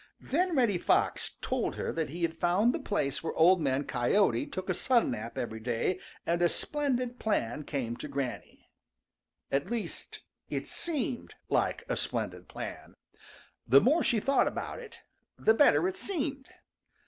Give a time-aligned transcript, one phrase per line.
[0.19, 4.47] Then Reddy Fox told her that he had found the place where Old Man Coyote
[4.47, 8.67] took a sun nap every day and a splendid plan came to Granny.
[9.51, 12.95] At least, it seemed like a splendid plan.
[13.67, 15.01] The more she thought about it,
[15.37, 16.49] the better it seemed.